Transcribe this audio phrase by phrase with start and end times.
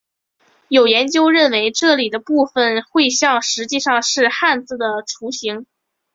[0.67, 5.67] 有研究认为这里的部分绘像实际上是汉字的雏形。